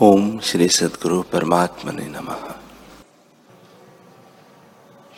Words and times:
ओम 0.00 0.38
श्री 0.38 0.68
सदगुरु 0.68 1.22
परमात्मा 1.22 1.92
ने 1.92 2.06
नमः। 2.06 2.54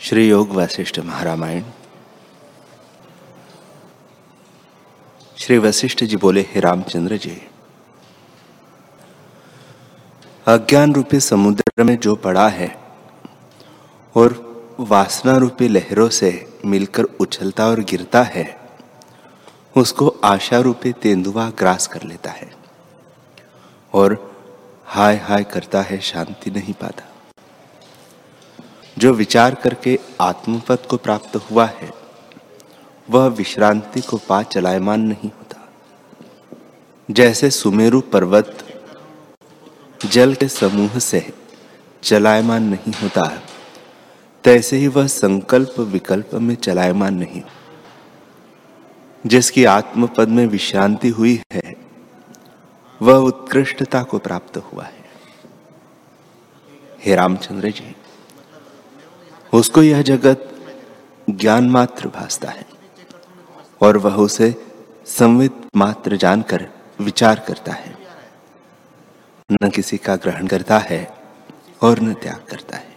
श्री 0.00 0.28
योग 0.28 0.50
वशिष्ठ 0.50 0.98
महारामायण। 0.98 1.62
श्री 5.38 5.58
वशिष्ठ 5.58 6.04
जी 6.04 6.16
बोले, 6.16 6.40
हे 6.40 6.60
रामचंद्र 6.60 7.16
जी, 7.16 7.40
अज्ञान 10.46 10.94
रूपी 10.94 11.20
समुद्र 11.20 11.84
में 11.84 11.96
जो 11.98 12.16
पड़ा 12.16 12.48
है 12.48 12.68
और 14.14 14.36
वासना 14.80 15.36
रूपी 15.36 15.68
लहरों 15.68 16.08
से 16.08 16.58
मिलकर 16.64 17.02
उछलता 17.02 17.68
और 17.68 17.80
गिरता 17.80 18.22
है, 18.22 18.60
उसको 19.76 20.08
आशा 20.24 20.60
रूपी 20.60 20.92
तेंदुआ 20.92 21.50
ग्रास 21.50 21.86
कर 21.86 22.02
लेता 22.02 22.30
है 22.30 22.52
और 23.94 24.33
हाय 24.94 25.16
हाय 25.16 25.44
करता 25.44 25.82
है 25.82 26.00
शांति 26.00 26.50
नहीं 26.50 26.74
पाता। 26.74 27.04
जो 28.98 29.12
विचार 29.12 29.54
करके 29.54 29.98
आत्मपद 30.20 30.78
को 30.78 30.96
प्राप्त 30.96 31.36
हुआ 31.36 31.66
है, 31.66 31.90
वह 33.10 33.26
विश्रांति 33.26 34.00
को 34.00 34.16
पा 34.16 34.42
चलायमान 34.42 35.00
नहीं 35.00 35.30
होता। 35.30 35.68
जैसे 37.10 37.50
सुमेरु 37.50 38.00
पर्वत 38.00 38.80
जल 40.06 40.34
के 40.34 40.48
समूह 40.48 40.98
से 40.98 41.32
चलायमान 42.02 42.62
नहीं 42.62 42.92
होता 43.02 43.28
है 43.28 43.42
तैसे 44.44 44.76
ही 44.76 44.86
वह 44.86 45.06
संकल्प 45.06 45.74
विकल्प 45.78 46.30
में 46.34 46.54
चलायमान 46.54 47.14
नहीं। 47.14 47.42
जिसकी 49.26 49.64
आत्मपद 49.64 50.28
में 50.28 50.46
विश्रांति 50.46 51.08
हुई 51.08 51.40
है 51.52 51.63
वह 53.04 53.16
उत्कृष्टता 53.16 54.02
को 54.02 54.18
प्राप्त 54.18 54.56
हुआ 54.56 54.84
है। 54.84 55.04
हे 57.00 57.14
रामचंद्र 57.14 57.70
जी, 57.70 57.96
उसको 59.54 59.82
यह 59.82 60.02
जगत 60.02 60.50
ज्ञान 61.30 61.70
मात्र 61.70 62.08
भासता 62.08 62.50
है 62.50 62.66
और 63.82 63.96
वह 63.96 64.14
उसे 64.14 64.66
संवित 65.06 65.52
मात्र 65.76 66.16
जानकर 66.16 66.68
विचार 67.00 67.44
करता 67.48 67.72
है। 67.72 67.96
न 69.62 69.68
किसी 69.68 69.96
का 69.96 70.16
ग्रहण 70.16 70.46
करता 70.46 70.78
है 70.78 71.14
और 71.82 72.00
न 72.00 72.14
त्याग 72.14 72.50
करता 72.50 72.76
है। 72.76 72.96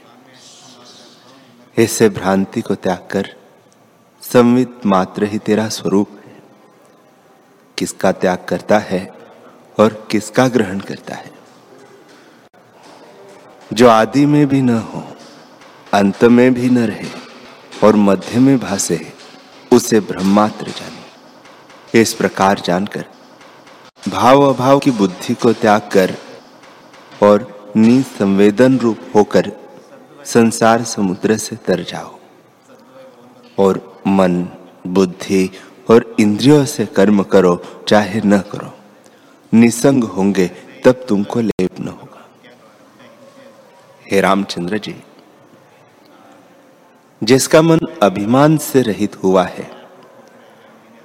इससे 1.77 2.09
भ्रांति 2.09 2.61
को 2.61 2.75
त्याग 2.75 3.07
कर 3.11 3.35
संवित 4.21 4.85
मात्र 4.85 5.23
ही 5.23 5.37
तेरा 5.37 5.69
स्वरूप 5.69 6.09
है। 6.25 6.41
किसका 7.77 8.11
त्याग 8.11 8.45
करता 8.49 8.79
है 8.79 9.16
और 9.79 10.07
किसका 10.11 10.47
ग्रहण 10.47 10.79
करता 10.79 11.15
है? 11.15 11.31
जो 13.73 13.89
आदि 13.89 14.25
में 14.25 14.47
भी 14.47 14.61
न 14.61 14.69
हो, 14.69 15.03
अंत 15.93 16.23
में 16.23 16.53
भी 16.53 16.69
न 16.69 16.77
रहे 16.77 17.07
और 17.83 17.95
मध्य 17.95 18.39
में 18.39 18.59
भासे, 18.59 19.13
उसे 19.73 19.99
ब्रह्मात्र 19.99 20.67
जाने। 20.67 22.01
इस 22.01 22.13
प्रकार 22.13 22.59
जानकर, 22.59 23.05
भाव 24.09 24.41
अभाव 24.41 24.79
की 24.79 24.91
बुद्धि 24.91 25.33
को 25.33 25.53
त्याग 25.53 25.81
कर 25.81 26.15
और 27.23 27.71
निसंवेदन 27.77 28.77
रूप 28.77 28.99
होकर 29.15 29.51
संसार 30.25 30.83
समुद्र 30.83 31.37
से 31.37 31.55
तर 31.55 31.83
जाओ 31.83 32.19
और 33.59 34.01
मन, 34.07 34.47
बुद्धि 34.87 35.51
और 35.89 36.15
इंद्रियों 36.19 36.65
से 36.65 36.85
कर्म 36.85 37.23
करो, 37.23 37.63
चाहे 37.87 38.21
न 38.25 38.39
करो। 38.39 38.76
निसंग 39.51 40.03
होंगे, 40.05 40.47
तब 40.85 41.05
तुमको 41.09 41.39
लेप 41.41 41.79
न 41.79 41.87
होगा। 41.87 42.25
हे 44.05 44.21
रामचंद्र 44.21 44.77
जी, 44.77 44.95
जिसका 47.21 47.61
मन 47.61 47.79
अभिमान 48.03 48.57
से 48.59 48.81
रहित 48.81 49.15
हुआ 49.23 49.43
है, 49.45 49.69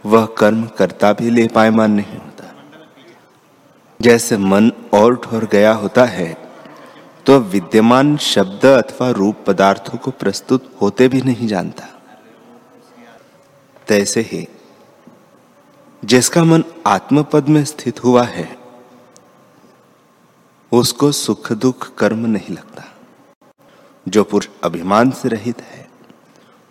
वह 0.04 0.26
कर्म 0.38 0.64
करता 0.78 1.12
भी 1.12 1.30
ले 1.30 1.47
पायमान 1.48 1.92
नहीं 1.92 2.16
होता। 2.16 2.53
जैसे 4.00 4.36
मन 4.36 4.70
और 4.94 5.16
ठोर 5.16 5.44
गया 5.53 5.72
होता 5.74 6.04
है 6.04 6.36
तो 7.26 7.38
विद्यमान 7.41 8.16
शब्द 8.16 8.64
अथवा 8.66 9.10
रूप 9.10 9.44
पदार्थों 9.47 9.98
को 9.98 10.10
प्रस्तुत 10.10 10.70
होते 10.80 11.06
भी 11.09 11.20
नहीं 11.22 11.47
जानता। 11.48 11.86
तैसे 13.86 14.20
ही 14.22 14.47
जिसका 16.04 16.44
मन 16.44 16.64
आत्मपद 16.86 17.48
में 17.48 17.64
स्थित 17.64 18.04
हुआ 18.04 18.22
है, 18.22 18.56
उसको 20.72 21.12
सुख 21.12 21.52
दुख 21.52 21.94
कर्म 21.94 22.26
नहीं 22.26 22.54
लगता। 22.54 22.84
जो 24.08 24.24
पुरुष 24.24 24.48
अभिमान 24.64 25.10
से 25.10 25.28
रहित 25.28 25.60
है, 25.62 25.88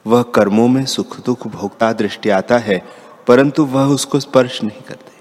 वह 0.07 0.23
कर्मों 0.23 0.67
में 0.67 0.85
सुख 0.85 1.25
दुख 1.25 1.47
भोगता 1.47 1.93
दृष्टि 1.93 2.29
आता 2.29 2.57
है, 2.57 2.85
परंतु 3.27 3.65
वह 3.65 3.85
उसको 3.85 4.19
स्पर्श 4.19 4.63
नहीं 4.63 4.81
करते। 4.81 5.11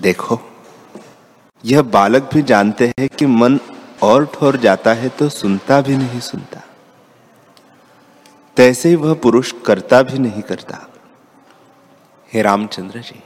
देखो, 0.00 0.40
यह 1.64 1.82
बालक 1.82 2.30
भी 2.34 2.42
जानते 2.42 2.92
हैं 2.98 3.08
कि 3.08 3.26
मन 3.26 3.60
और 4.02 4.26
ठोर 4.26 4.56
जाता 4.56 4.92
है 4.92 5.08
तो 5.08 5.28
सुनता 5.28 5.80
भी 5.80 5.96
नहीं 5.96 6.20
सुनता। 6.20 6.62
तैसे 8.56 8.88
ही 8.88 8.96
वह 8.96 9.14
पुरुष 9.14 9.52
करता 9.66 10.02
भी 10.02 10.18
नहीं 10.18 10.42
करता। 10.42 10.88
हे 12.32 12.42
रामचंद्र 12.42 13.00
जी, 13.00 13.22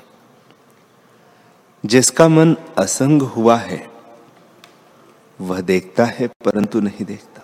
जिसका 1.84 2.28
मन 2.28 2.56
असंग 2.78 3.22
हुआ 3.22 3.56
है, 3.56 3.90
वह 5.40 5.60
देखता 5.60 6.04
है 6.04 6.26
परंतु 6.26 6.80
नहीं 6.80 7.04
देखता। 7.04 7.42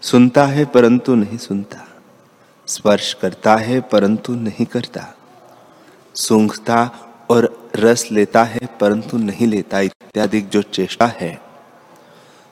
सुनता 0.00 0.46
है 0.46 0.64
परंतु 0.64 1.14
नहीं 1.14 1.38
सुनता। 1.38 1.88
स्पर्श 2.66 3.14
करता 3.14 3.56
है 3.56 3.80
परंतु 3.80 4.32
नहीं 4.34 4.66
करता। 4.66 5.14
सूंघता 6.14 6.90
और 7.30 7.70
रस 7.76 8.08
लेता 8.12 8.44
है 8.44 8.66
परंतु 8.80 9.18
नहीं 9.18 9.46
लेता, 9.46 9.80
इत्यादि 9.80 10.40
जो 10.40 10.62
चेष्टा 10.62 11.06
है, 11.06 11.40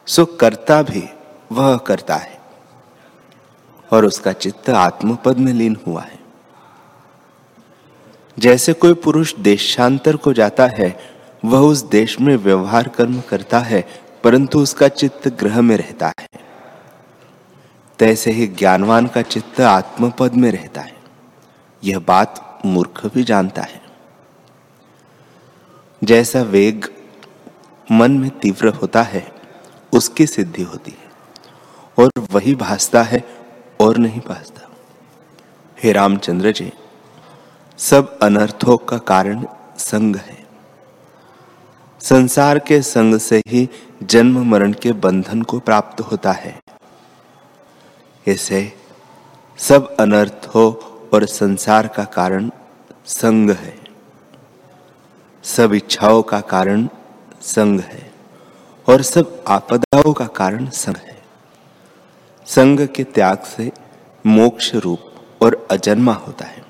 सो 0.06 0.24
करता 0.24 0.82
भी 0.82 1.08
वह 1.52 1.76
करता 1.76 2.16
है। 2.16 2.40
और 3.92 4.04
उसका 4.04 4.32
चित्त 4.32 4.70
आत्मपद 4.70 5.38
में 5.38 5.52
लीन 5.52 5.80
हुआ 5.86 6.02
है। 6.02 6.23
जैसे 8.38 8.72
कोई 8.72 8.94
पुरुष 8.94 9.34
देशांतर 9.34 10.16
को 10.16 10.32
जाता 10.32 10.66
है, 10.66 10.98
वह 11.44 11.58
उस 11.58 11.82
देश 11.82 12.20
में 12.20 12.36
व्यवहार 12.36 12.88
कर्म 12.88 13.20
करता 13.20 13.58
है, 13.58 13.88
परंतु 14.24 14.60
उसका 14.60 14.88
चित्त 14.88 15.28
ग्रह 15.28 15.60
में 15.60 15.76
रहता 15.76 16.12
है। 16.20 16.28
तैसे 17.98 18.30
ही 18.30 18.46
ज्ञानवान 18.46 19.06
का 19.06 19.22
चित्त 19.22 19.60
आत्मपद 19.60 20.34
में 20.34 20.52
रहता 20.52 20.80
है। 20.80 20.96
यह 21.84 21.98
बात 21.98 22.62
मूर्ख 22.66 23.06
भी 23.06 23.24
जानता 23.24 23.62
है। 23.62 23.82
जैसा 26.04 26.42
वेग 26.42 26.84
मन 27.92 28.12
में 28.12 28.30
तीव्र 28.30 28.68
होता 28.68 29.02
है, 29.02 29.32
उसकी 29.92 30.26
सिद्धि 30.26 30.62
होती 30.62 30.90
है, 30.90 31.10
और 31.98 32.10
वही 32.32 32.54
भासता 32.54 33.02
है 33.02 33.24
और 33.80 33.96
नहीं 33.96 34.20
भासता। 34.20 34.68
हे 35.82 35.92
रामचंद्र 35.92 36.52
जी 36.52 36.72
सब 37.78 38.18
अनर्थों 38.18 38.76
का 38.76 38.98
कारण 38.98 39.46
संग 39.78 40.16
है। 40.16 40.46
संसार 42.00 42.58
के 42.58 42.82
संग 42.82 43.18
से 43.18 43.42
ही 43.46 43.68
जन्म 44.02 44.50
मरण 44.50 44.72
के 44.72 44.92
बंधन 44.92 45.42
को 45.42 45.58
प्राप्त 45.58 46.00
होता 46.00 46.32
है। 46.32 46.60
इसे 48.26 48.72
सब 49.58 49.96
अनर्थों 49.96 50.72
और 51.14 51.26
संसार 51.26 51.86
का 51.86 52.04
कारण 52.04 52.50
संग 53.06 53.50
है। 53.50 53.78
सब 55.44 55.74
इच्छाओं 55.74 56.22
का 56.22 56.40
कारण 56.40 56.88
संग 57.42 57.80
है 57.80 58.12
और 58.88 59.02
सब 59.02 59.44
आपदाओं 59.48 60.12
का 60.12 60.26
कारण 60.26 60.68
संग 60.68 60.96
है। 60.96 61.22
संग 62.46 62.88
के 62.88 63.04
त्याग 63.04 63.38
से 63.38 63.72
मोक्ष 64.26 64.74
रूप 64.74 65.00
और 65.42 65.66
अजन्मा 65.70 66.12
होता 66.12 66.46
है। 66.46 66.63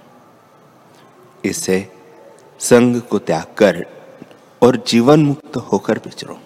इसे 1.50 1.92
संग 2.58 3.00
को 3.00 3.18
त्याग 3.18 3.54
कर 3.58 3.86
और 4.62 4.84
जीवन 4.88 5.24
मुक्त 5.24 5.56
होकर 5.56 5.98
विचरो 5.98 6.40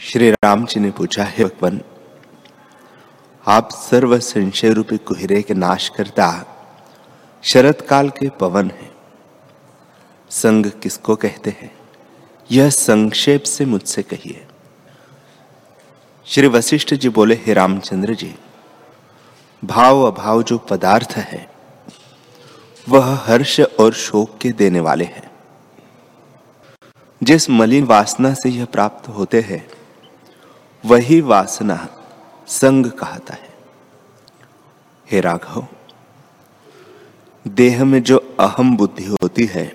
श्री 0.00 0.30
राम 0.30 0.66
जी 0.66 0.80
ने 0.80 0.90
पूछा, 0.90 1.24
है 1.24 1.44
भगवान, 1.44 1.80
आप 3.46 3.70
सर्व 3.70 4.18
संशय 4.18 4.72
रूपी 4.72 4.98
कुहरे 4.98 5.42
के 5.42 5.54
नाश 5.54 5.88
करता 5.88 6.46
शरत 7.42 7.80
काल 7.80 8.08
के 8.10 8.28
पवन 8.28 8.70
है। 8.70 8.90
संग 10.30 10.66
किसको 10.66 11.16
कहते 11.16 11.50
हैं? 11.50 11.74
यह 12.50 12.70
संक्षेप 12.70 13.42
से 13.42 13.64
मुझसे 13.64 14.02
कहिए। 14.02 14.46
श्री 16.26 16.46
वशिष्ठ 16.46 16.94
जी 16.94 17.08
बोले, 17.08 17.34
हे 17.34 17.52
रामचंद्र 17.52 18.14
जी 18.14 18.34
भाव 19.64 20.02
अभाव 20.02 20.42
जो 20.42 20.58
पदार्थ 20.58 21.12
है 21.16 21.51
वह 22.86 23.14
हर्ष 23.26 23.60
और 23.80 23.92
शोक 23.92 24.38
के 24.38 24.50
देने 24.52 24.80
वाले 24.80 25.04
हैं। 25.04 25.30
जिस 27.22 27.48
मलिन 27.50 27.84
वासना 27.84 28.32
से 28.34 28.48
यह 28.48 28.64
प्राप्त 28.64 29.08
होते 29.08 29.40
हैं, 29.40 29.66
वही 30.84 31.20
वासना 31.20 31.76
संग 32.48 32.86
कहता 32.86 33.34
है। 33.34 33.50
हे 35.08 35.20
राघव, 35.20 35.66
देह 37.46 37.84
में 37.84 38.02
जो 38.02 38.18
अहम 38.40 38.76
बुद्धि 38.76 39.04
होती 39.04 39.46
है 39.46 39.70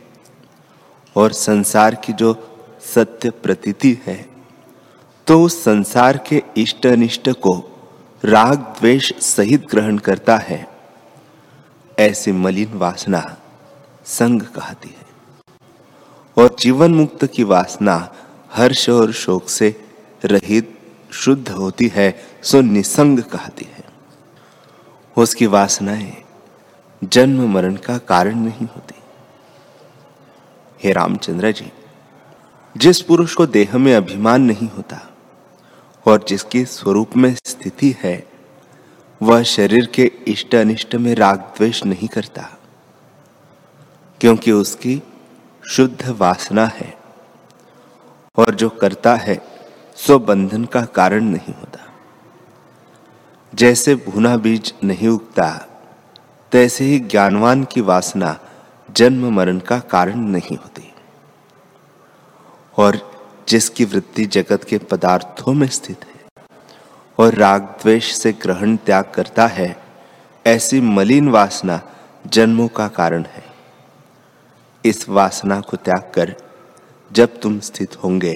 और 1.15 1.31
संसार 1.31 1.95
की 1.95 2.13
जो 2.13 2.33
सत्य 2.85 3.29
प्रतीति 3.29 3.97
है 4.05 4.25
तो 5.27 5.41
उस 5.43 5.63
संसार 5.63 6.17
के 6.17 6.41
इष्ट 6.57 6.85
अनिष्ट 6.85 7.29
को 7.29 7.53
राग 8.23 8.57
द्वेष 8.79 9.11
सहित 9.19 9.65
ग्रहण 9.69 9.97
करता 9.97 10.37
है। 10.37 10.76
ऐसी 11.99 12.31
मलिन 12.31 12.73
वासना 12.73 13.37
संग 14.05 14.41
कहती 14.41 14.89
है। 14.89 15.07
और 16.37 16.55
जीवन 16.59 16.93
मुक्त 16.93 17.25
की 17.25 17.43
वासना 17.43 18.13
हर्ष 18.53 18.89
और 18.89 19.11
शोक 19.11 19.49
से 19.49 19.85
रहित 20.25 20.79
शुद्ध 21.11 21.49
होती 21.49 21.87
है, 21.87 22.25
सो 22.43 22.61
निसंग 22.61 23.19
कहती 23.19 23.65
है। 23.73 23.83
उसकी 25.17 25.45
वासनाएँ 25.45 26.17
जन्म 27.03 27.53
मरण 27.53 27.75
का 27.75 27.97
कारण 27.97 28.35
नहीं 28.35 28.67
होती। 28.67 28.99
हे 30.83 30.91
रामचंद्र 30.91 31.51
जी, 31.51 31.71
जिस 32.77 33.01
पुरुष 33.01 33.33
को 33.33 33.45
देह 33.45 33.77
में 33.77 33.95
अभिमान 33.95 34.41
नहीं 34.41 34.69
होता 34.69 35.09
और 36.05 36.25
जिसके 36.27 36.65
स्वरूप 36.65 37.17
में 37.17 37.35
स्थिति 37.45 37.95
है 38.03 38.36
वह 39.21 39.43
शरीर 39.43 39.85
के 39.85 40.11
इष्ट 40.27 40.55
अनिष्ट 40.55 40.95
में 40.95 41.13
राग 41.15 41.37
द्वेष 41.57 41.83
नहीं 41.85 42.07
करता, 42.07 42.41
क्योंकि 44.21 44.51
उसकी 44.51 45.01
शुद्ध 45.63 46.09
वासना 46.09 46.65
है 46.65 46.93
और 48.37 48.55
जो 48.55 48.69
करता 48.69 49.15
है, 49.15 49.41
सो 49.95 50.19
बंधन 50.19 50.65
का 50.65 50.81
कारण 50.85 51.23
नहीं 51.23 51.53
होता। 51.53 51.79
जैसे 53.53 53.95
भुना 53.95 54.35
बीज 54.37 54.73
नहीं 54.83 55.07
उगता, 55.07 55.49
तैसे 56.51 56.85
ही 56.85 56.99
ज्ञानवान 56.99 57.63
की 57.63 57.81
वासना 57.81 58.37
जन्म 58.91 59.29
मरण 59.33 59.59
का 59.59 59.79
कारण 59.79 60.19
नहीं 60.19 60.57
होती। 60.57 60.93
और 62.77 62.99
जिसकी 63.49 63.85
वृत्ति 63.85 64.25
जगत 64.25 64.63
के 64.63 64.77
पदार्थों 64.77 65.53
में 65.53 65.67
स्थित 65.67 66.05
है 66.05 66.16
और 67.19 67.33
राग 67.33 67.61
द्वेष 67.81 68.11
से 68.13 68.31
ग्रहण 68.33 68.75
त्याग 68.75 69.11
करता 69.15 69.47
है, 69.47 69.75
ऐसी 70.45 70.81
मलिन 70.81 71.29
वासना 71.29 71.81
जन्मों 72.27 72.67
का 72.67 72.87
कारण 72.87 73.23
है। 73.25 73.43
इस 74.83 75.07
वासना 75.09 75.59
को 75.61 75.77
त्याग 75.77 76.11
कर 76.15 76.35
जब 77.11 77.39
तुम 77.39 77.59
स्थित 77.59 77.95
होंगे, 78.03 78.33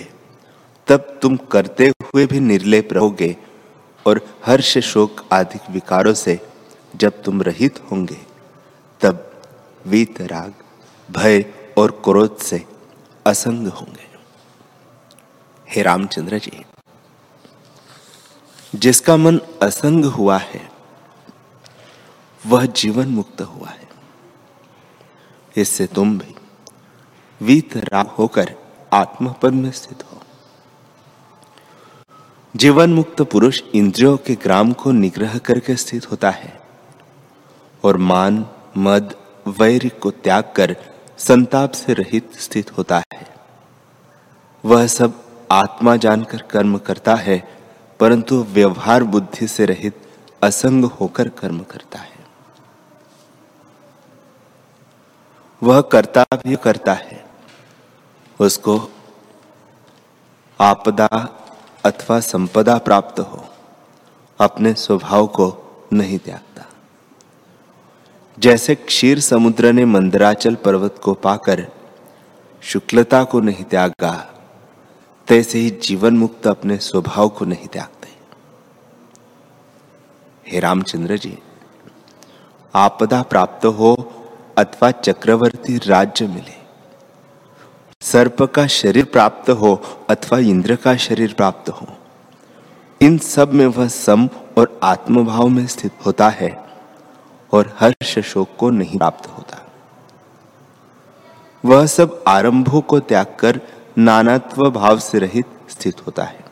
तब 0.88 1.20
तुम 1.22 1.36
करते 1.52 1.88
हुए 1.88 2.26
भी 2.26 2.40
निर्लेप 2.40 2.94
रहोगे 2.94 3.36
और 4.06 4.22
हर्ष 4.46 4.78
शोक 4.78 5.26
आदि 5.34 5.60
विकारों 5.70 6.14
से 6.14 6.40
जब 6.96 7.22
तुम 7.24 7.42
रहित 7.42 7.80
होंगे, 7.92 8.18
तब 9.02 9.32
वीत 9.86 10.22
राग, 10.22 10.54
भय 11.10 11.46
और 11.78 11.92
क्रोध 12.04 12.38
से 12.38 12.64
असंग 13.26 13.68
होंगे। 13.68 14.10
हे 15.68 15.82
रामचंद्र 15.82 16.38
जी। 16.40 16.64
जिसका 18.76 19.18
मन 19.18 19.40
असंग 19.62 20.06
हुआ 20.06 20.38
है, 20.38 20.72
वह 22.48 22.66
जीवन 22.66 23.08
मुक्त 23.08 23.42
हुआ 23.42 23.70
है। 23.70 23.90
इससे 25.58 25.88
तुम 25.88 26.20
भी 26.20 26.36
वीत 27.42 27.78
राग 27.78 28.08
होकर 28.08 28.56
आत्मपद 28.94 29.54
में 29.54 29.72
स्थित 29.72 30.04
हो। 30.04 30.22
जीवन 32.56 32.94
मुक्त 32.94 33.22
पुरुष 33.22 33.62
इंद्रियों 33.76 34.18
के 34.18 34.36
ग्राम 34.36 34.74
को 34.74 34.92
निग्रह 34.92 35.38
करके 35.38 35.76
स्थित 35.76 36.12
होता 36.12 36.30
है 36.30 36.62
और 37.84 37.98
मान, 37.98 38.46
मद, 38.78 39.16
वैर 39.48 39.92
को 40.02 40.12
त्याग 40.12 40.54
कर 40.56 40.76
संताप 41.18 41.72
से 41.72 41.94
रहित 41.94 42.36
स्थित 42.36 42.78
होता 42.78 43.04
है। 43.14 43.36
वह 44.66 44.88
सब 44.88 45.24
आत्मा 45.52 45.96
जानकर 45.96 46.42
कर्म 46.42 46.78
करता 46.78 47.16
है 47.16 47.61
परंतु 48.02 48.44
व्यवहार 48.44 49.04
बुद्धि 49.04 49.48
से 49.48 49.66
रहित 49.66 50.02
असंग 50.44 50.86
होकर 50.86 51.30
कर्म 51.30 51.60
करता 51.60 52.00
है। 52.00 52.26
वह 55.64 55.82
करता 55.82 56.26
भी 56.34 56.56
करता 56.56 56.94
है। 56.94 57.26
उसको 58.40 58.92
आपदा 60.62 61.08
अथवा 61.86 62.20
संपदा 62.20 62.78
प्राप्त 62.78 63.20
हो, 63.20 63.46
अपने 64.40 64.74
स्वभाव 64.74 65.28
को 65.28 65.48
नहीं 65.94 66.20
त्यागता। 66.20 66.66
जैसे 68.40 68.76
क्षीर 68.76 69.20
समुद्र 69.20 69.72
ने 69.74 69.86
मंदराचल 69.86 70.56
पर्वत 70.56 71.00
को 71.04 71.14
पाकर 71.14 71.68
शुक्लता 72.62 73.24
को 73.24 73.40
नहीं 73.40 73.64
त्यागा 73.64 74.41
तैसे 75.32 75.60
ही 75.60 75.70
जीवन 75.84 76.18
मुक्त 76.18 76.48
अपने 76.48 76.78
स्वभाव 76.78 77.30
को 77.30 77.46
नहीं 77.46 77.68
त्यागते। 77.68 78.10
हे 80.48 80.60
रामचंद्र 80.60 81.18
जी, 81.18 81.38
आपदा 82.74 83.22
प्राप्त 83.22 83.66
हो 83.66 83.94
अथवा 84.58 84.92
चक्रवर्ती 84.92 85.78
राज्य 85.78 86.28
मिले, 86.28 86.60
सर्प 88.02 88.44
का 88.44 88.68
शरीर 88.68 89.06
प्राप्त 89.06 89.50
हो 89.52 89.74
अथवा 90.10 90.40
इंद्र 90.40 90.76
का 90.76 90.96
शरीर 90.98 91.34
प्राप्त 91.34 91.70
हो, 91.70 91.88
इन 93.02 93.18
सब 93.18 93.54
में 93.54 93.66
वह 93.68 93.88
सम 93.88 94.30
और 94.58 94.80
आत्मभाव 94.84 95.48
में 95.48 95.66
स्थित 95.68 96.06
होता 96.06 96.30
है 96.30 96.56
और 97.54 97.76
हर्ष 97.80 98.20
शोक 98.20 98.56
को 98.60 98.70
नहीं 98.70 98.98
प्राप्त 98.98 99.28
होता। 99.28 99.68
वह 101.64 101.86
सब 101.86 102.24
आरंभों 102.28 102.82
को 102.82 103.00
त्याग 103.00 103.36
कर 103.40 103.62
नानात्व 103.98 104.72
भाव 104.72 105.00
से 105.00 105.20
रहित 105.20 105.46
स्थित 105.70 106.08
होता 106.08 106.24
है। 106.24 106.46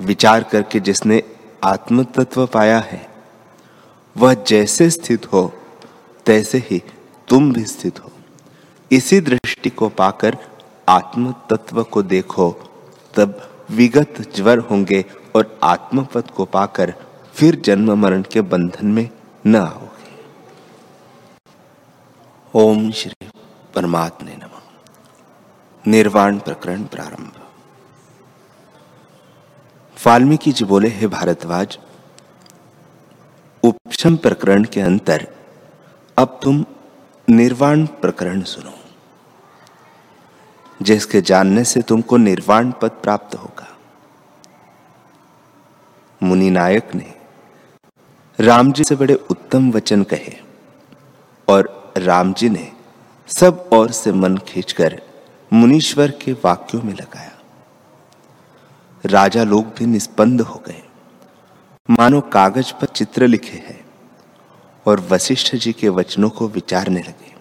विचार 0.00 0.42
करके 0.42 0.80
जिसने 0.80 1.22
आत्म 1.64 2.04
तत्व 2.04 2.46
पाया 2.46 2.78
है, 2.78 3.08
वह 4.16 4.34
जैसे 4.34 4.90
स्थित 4.90 5.32
हो, 5.32 5.52
तैसे 6.26 6.58
ही 6.58 6.82
तुम 7.28 7.52
भी 7.52 7.64
स्थित 7.64 8.04
हो। 8.04 8.12
इसी 8.92 9.20
दृष्टि 9.20 9.70
को 9.70 9.88
पाकर 9.88 10.36
आत्म 10.88 11.34
तत्व 11.50 11.82
को 11.82 12.02
देखो, 12.02 12.52
तब 13.14 13.50
विगत 13.70 14.14
ज्वर 14.36 14.58
होंगे 14.58 15.04
और 15.36 15.58
आत्मपद 15.62 16.30
को 16.30 16.44
पाकर 16.44 16.94
फिर 17.34 17.56
जन्म 17.56 17.98
मरण 17.98 18.22
के 18.22 18.40
बंधन 18.40 18.86
में 18.86 19.10
न 19.46 19.56
आओगे। 19.56 20.24
ओम 22.54 22.90
श्री 22.90 23.30
परमात्मे 23.74 24.32
नम। 24.32 24.55
निर्वाण 25.86 26.38
प्रकरण 26.38 26.82
प्रारंभ। 26.84 27.32
वाल्मीकि 29.96 30.52
जी 30.52 30.64
बोले, 30.64 30.88
हे 30.88 31.06
भारद्वाज, 31.06 31.78
उपशम 33.62 34.16
प्रकरण 34.16 34.64
के 34.64 34.80
अंतर 34.80 35.26
अब 36.16 36.38
तुम 36.42 36.64
निर्वाण 37.28 37.86
प्रकरण 38.00 38.42
सुनो, 38.42 38.74
जिसके 40.80 41.20
जानने 41.22 41.64
से 41.64 41.82
तुमको 41.82 42.16
निर्वाण 42.16 42.72
पद 42.72 43.00
प्राप्त 43.02 43.34
होगा। 43.34 43.68
मुनि 46.20 46.50
नायक 46.50 46.94
ने 46.94 47.14
राम 48.38 48.72
जी 48.72 48.84
से 48.84 48.96
बड़े 48.96 49.14
उत्तम 49.30 49.70
वचन 49.72 50.02
कहे 50.04 50.36
और 51.48 51.92
राम 51.98 52.32
जी 52.32 52.48
ने 52.48 52.70
सब 53.28 53.68
और 53.72 53.90
से 53.92 54.12
मन 54.12 54.36
खींचकर 54.38 55.00
मुनीश्वर 55.52 56.10
के 56.10 56.32
वाक्यों 56.32 56.82
में 56.82 56.94
लगाया। 56.94 57.32
राजा 59.06 59.44
लोग 59.44 59.64
भी 59.64 59.86
निष्पन्द 59.86 60.40
हो 60.40 60.62
गए। 60.66 60.82
मानो 61.90 62.20
कागज़ 62.20 62.72
पर 62.72 62.86
चित्र 62.86 63.26
लिखे 63.26 63.56
हैं 63.56 63.86
और 64.86 65.00
वशिष्ठ 65.00 65.56
जी 65.56 65.72
के 65.72 65.88
वचनों 65.88 66.30
को 66.30 66.48
विचारने 66.48 67.00
लगे। 67.00 67.34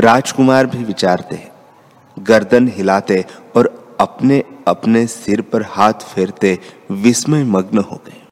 राजकुमार 0.00 0.66
भी 0.66 0.84
विचारते 0.84 1.50
गर्दन 2.18 2.68
हिलाते 2.68 3.24
और 3.56 3.96
अपने 4.00 4.44
अपने 4.68 5.06
सिर 5.06 5.40
पर 5.42 5.62
हाथ 5.62 5.92
फेरते 5.92 6.58
विस्मय 6.90 7.44
मग्न 7.44 7.78
हो 7.78 8.00
गए। 8.06 8.22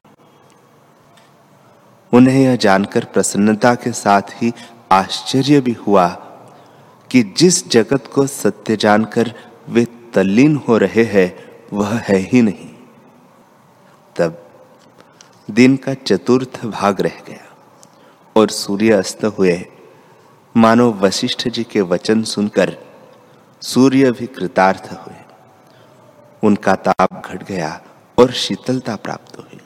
उन्हें 2.13 2.43
यह 2.43 2.55
जानकर 2.55 3.05
प्रसन्नता 3.05 3.75
के 3.75 3.91
साथ 3.91 4.21
ही 4.21 4.53
आश्चर्य 4.91 5.61
भी 5.61 5.73
हुआ 5.73 6.26
कि 7.11 7.23
जिस 7.23 7.69
जगत 7.69 8.07
को 8.07 8.27
सत्य 8.27 8.75
जानकर 8.75 9.33
वे 9.69 9.87
तल्लीन 10.13 10.55
हो 10.55 10.77
रहे 10.77 11.03
हैं, 11.03 11.35
वह 11.73 11.97
है 11.97 12.17
ही 12.17 12.41
नहीं। 12.41 12.69
तब 14.15 14.49
दिन 15.51 15.77
का 15.77 15.93
चतुर्थ 15.93 16.65
भाग 16.65 17.01
रह 17.01 17.21
गया 17.27 17.57
और 18.35 18.49
सूर्य 18.49 18.91
अस्त 18.91 19.25
हुए। 19.25 19.65
मानो 20.57 20.91
वशिष्ठ 20.91 21.47
जी 21.47 21.63
के 21.63 21.81
वचन 21.81 22.23
सुनकर 22.23 22.77
सूर्य 23.61 24.11
भी 24.11 24.27
कृतार्थ 24.27 24.89
हुए। 24.91 25.15
उनका 26.43 26.75
ताप 26.75 27.25
घट 27.25 27.43
गया 27.43 27.81
और 28.19 28.31
शीतलता 28.31 28.95
प्राप्त 28.95 29.37
हुई। 29.37 29.59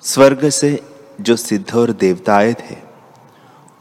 स्वर्ग 0.00 0.48
से 0.48 0.82
जो 1.20 1.36
सिद्ध 1.36 1.74
और 1.74 1.92
देवता 1.92 2.36
आए 2.36 2.54
थे 2.54 2.81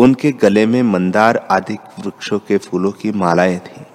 उनके 0.01 0.31
गले 0.31 0.65
में 0.65 0.83
मंदार 0.83 1.47
आदि 1.51 1.73
वृक्षों 1.73 2.39
के 2.39 2.57
फूलों 2.57 2.91
की 2.91 3.11
मालाएँ 3.11 3.59
थी। 3.59 3.85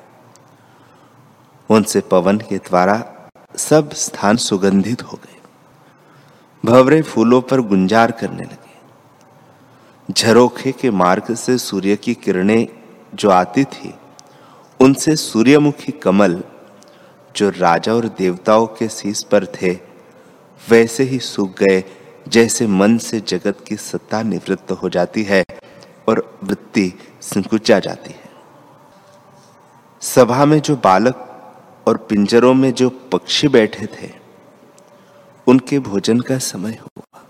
उनसे 1.71 2.01
पवन 2.01 2.39
के 2.39 2.59
द्वारा 2.59 3.13
सब 3.57 3.91
स्थान 3.93 4.37
सुगंधित 4.37 5.03
हो 5.03 5.19
गए। 5.25 5.37
भवरे 6.65 7.03
फूलों 7.03 7.43
पर 7.43 7.61
गुंजार 7.61 8.11
करने 8.11 8.43
लगे। 8.43 8.67
झरोखे 10.13 10.73
के 10.73 10.91
मार्ग 10.91 11.35
से 11.35 11.59
सूर्य 11.59 11.97
की 11.97 12.15
किरणें 12.15 12.69
जो 13.15 13.31
आती 13.31 13.65
थी, 13.65 13.95
उनसे 14.81 15.17
सूर्यमुखी 15.17 15.93
कमल 15.93 16.45
जो 17.37 17.51
राजा 17.51 17.95
और 17.95 18.09
देवताओं 18.09 18.67
के 18.67 18.89
शीश 18.89 19.23
पर 19.23 19.47
थे, 19.47 19.79
वैसे 20.71 21.05
ही 21.05 21.19
सूख 21.19 21.51
गए, 21.51 21.85
जैसे 22.29 22.67
मन 22.67 22.99
से 22.99 23.21
जगत 23.21 23.65
की 23.69 23.77
सत्ता 23.77 24.23
निवृत्त 24.23 24.73
हो 24.73 24.89
जाती 24.89 25.23
है 25.23 25.46
और 26.09 26.39
वृत्ति 26.45 26.99
संकुचा 27.21 27.79
जाती 27.79 28.11
है। 28.11 28.27
सभा 30.01 30.45
में 30.45 30.61
जो 30.61 30.77
बालक 30.77 31.33
और 31.89 31.97
पिंजरों 31.97 32.55
में 32.55 32.73
जो 32.73 32.91
पक्षी 32.91 33.49
बैठे 33.49 33.87
थे, 33.87 34.11
उनके 35.47 35.79
भोजन 35.79 36.21
का 36.21 36.39
समय 36.39 36.79
हुआ। 36.83 37.23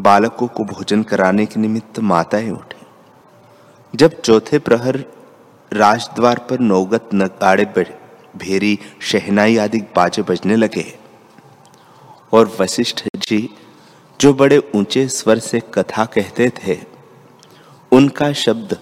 बालकों 0.00 0.46
को 0.46 0.64
भोजन 0.64 1.02
कराने 1.02 1.46
के 1.46 1.60
निमित्त 1.60 1.98
माताएँ 1.98 2.50
उठी। 2.50 2.86
जब 3.94 4.20
चौथे 4.20 4.58
प्रहर 4.58 5.04
राजद्वार 5.72 6.38
पर 6.38 6.60
नौगत 6.60 7.08
नगाड़े 7.14 7.64
भेरी, 8.36 8.78
शहनाई 9.00 9.56
आदि 9.56 9.78
बाजे 9.80 10.22
बजने 10.22 10.56
लगे, 10.56 10.98
और 12.32 12.56
वशिष्ठ 12.60 13.04
जी 13.16 13.50
जो 14.24 14.32
बड़े 14.34 14.58
ऊँचे 14.74 15.08
स्वर 15.08 15.38
से 15.38 15.60
कथा 15.60 16.04
कहते 16.04 16.50
थे, 16.50 16.78
उनका 17.92 18.32
शब्द 18.32 18.78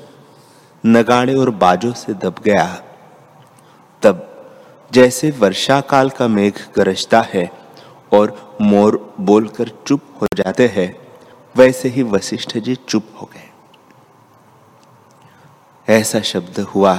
नगाड़े 0.87 1.35
और 1.35 1.51
बाजों 1.51 1.93
से 1.93 2.15
दब 2.15 2.35
गया। 2.45 2.83
तब 4.03 4.29
जैसे 4.93 5.31
वर्षा 5.31 5.81
काल 5.81 6.11
का 6.11 6.29
मेघ 6.29 6.53
गरजता 6.77 7.21
है 7.21 7.51
और 8.13 8.57
मोर 8.61 9.15
बोलकर 9.21 9.71
चुप 9.87 10.01
हो 10.21 10.27
जाते 10.35 10.69
हैं, 10.69 10.97
वैसे 11.57 11.89
ही 11.89 12.03
वशिष्ठ 12.03 12.59
जी 12.59 12.75
चुप 12.75 13.09
हो 13.21 13.31
गए। 13.35 13.51
ऐसा 15.93 16.21
शब्द 16.21 16.61
हुआ 16.61 16.97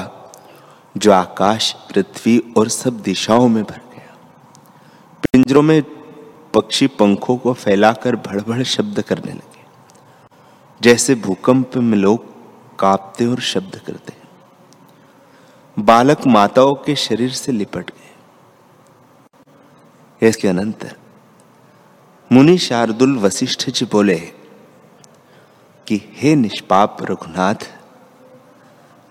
जो 0.98 1.12
आकाश, 1.12 1.74
पृथ्वी 1.74 2.54
और 2.58 2.70
सब 2.70 3.02
दिशाओं 3.02 3.48
में 3.48 3.64
भर 3.64 3.82
गया। 3.96 4.16
पिंजरों 5.24 5.62
में 5.62 6.03
पक्षी 6.54 6.88
पंखों 6.88 7.38
को 7.38 7.54
फैलाकर 7.54 8.16
भड़बड़ 8.16 8.64
शब्द 8.64 9.02
करने 9.02 9.32
लगे। 9.32 9.66
जैसे 10.82 11.16
भूकंप 11.16 11.78
में 11.78 11.98
लोग 11.98 12.26
कांपते 12.80 13.26
और 13.26 13.40
शब्द 13.40 13.76
करते 13.76 14.14
हैं। 14.14 14.30
बालक 15.80 16.28
माताओं 16.28 16.74
के 16.74 16.96
शरीर 16.96 17.32
से 17.32 17.52
लिपट 17.52 17.92
गए। 17.92 18.10
इसके 20.28 20.48
अनंतर 20.48 20.98
मुनि 22.32 22.58
शार्दुल 22.58 23.18
वशिष्ठ 23.18 23.70
जी 23.70 23.86
बोले 23.86 24.20
कि, 25.88 26.02
हे 26.16 26.36
निष्पाप 26.36 26.98
रघुनाथ, 27.02 27.76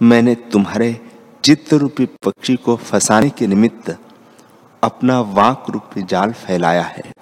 मैंने 0.03 0.35
तुम्हारे 0.35 1.11
चित्त 1.45 1.75
रूपी 1.75 2.07
पक्षी 2.07 2.57
को 2.57 2.77
फंसाने 2.77 3.31
के 3.31 3.47
निमित्त 3.47 3.99
अपना 4.83 5.21
वाक 5.21 5.65
रूपी 5.71 6.03
जाल 6.03 6.33
फैलाया 6.33 6.83
है। 6.83 7.13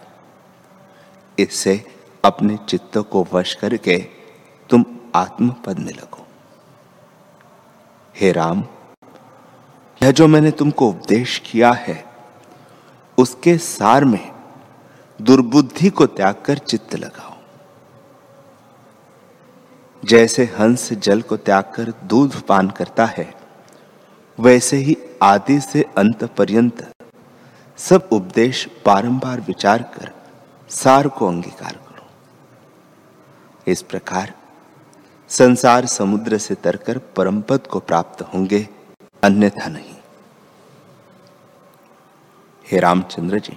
इससे 1.38 1.84
अपने 2.24 2.56
चित्त 2.68 2.98
को 3.10 3.26
वश 3.32 3.54
करके 3.54 3.98
तुम 4.70 4.84
आत्म 5.14 5.48
पद 5.66 5.78
में 5.78 5.92
लगो। 5.92 6.26
हे 8.16 8.32
राम, 8.32 8.64
यह 10.00 10.10
जो 10.10 10.26
मैंने 10.28 10.50
तुमको 10.50 10.88
उपदेश 10.88 11.38
किया 11.46 11.72
है, 11.72 12.04
उसके 13.18 13.56
सार 13.58 14.04
में 14.04 14.30
दुर्बुद्धि 15.20 15.90
को 15.90 16.06
त्याग 16.06 16.42
कर 16.44 16.58
चित्त 16.58 16.94
लगाओ। 16.94 17.36
जैसे 20.02 20.44
हंस 20.58 20.92
जल 20.92 21.22
को 21.22 21.36
त्याग 21.36 21.72
कर 21.74 21.92
दूध 22.04 22.40
पान 22.40 22.70
करता 22.70 23.06
है, 23.06 23.32
वैसे 24.38 24.76
ही 24.76 24.96
आदि 25.22 25.60
से 25.60 25.82
अंत 25.98 26.24
पर्यंत 26.24 26.88
सब 27.78 28.08
उपदेश 28.12 28.66
बारंबार 28.86 29.40
विचार 29.40 29.82
कर 29.82 30.12
सार 30.70 31.08
को 31.08 31.26
अंगीकार 31.28 31.72
करो। 31.72 32.06
इस 33.66 33.82
प्रकार 33.82 34.32
संसार 35.30 35.86
समुद्र 35.86 36.38
से 36.38 36.54
तरकर 36.54 36.98
परम 37.16 37.40
पद 37.40 37.66
को 37.66 37.80
प्राप्त 37.80 38.22
होंगे, 38.24 38.68
अन्यथा 39.22 39.68
नहीं। 39.68 39.94
हे 42.64 42.80
रामचंद्र 42.80 43.38
जी, 43.38 43.56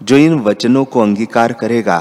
जो 0.00 0.16
इन 0.16 0.38
वचनों 0.40 0.84
को 0.84 1.00
अंगीकार 1.00 1.52
करेगा, 1.52 2.00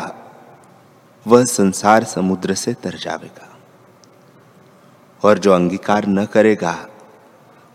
वह 1.25 1.45
संसार 1.45 2.03
समुद्र 2.03 2.53
से 2.53 2.73
तर 2.73 2.97
जाएगा 2.97 3.55
और 5.21 5.37
जो 5.37 5.51
अंगीकार 5.53 6.07
न 6.07 6.25
करेगा, 6.25 6.75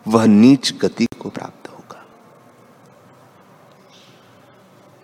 वह 0.07 0.27
नीच 0.27 0.73
गति 0.81 1.07
को 1.21 1.29
प्राप्त 1.29 1.62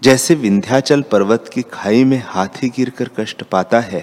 जैसे 0.02 0.35
विंध्याचल 0.35 1.02
पर्वत 1.02 1.49
की 1.55 1.62
खाई 1.62 2.05
में 2.05 2.23
हाथी 2.26 2.69
गिरकर 2.69 3.09
कष्ट 3.17 3.43
पाता 3.43 3.81
है, 3.81 4.02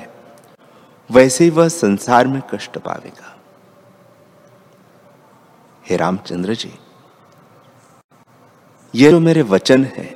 वैसे 1.09 1.43
ही 1.43 1.49
वह 1.49 1.67
संसार 1.67 2.27
में 2.27 2.41
कष्ट 2.53 2.77
पावेगा। 2.77 3.35
हे 5.85 5.97
रामचंद्र 5.97 6.55
जी, 6.55 6.71
ये 8.93 9.11
जो 9.11 9.19
मेरे 9.19 9.41
वचन 9.43 9.85
है, 9.87 10.13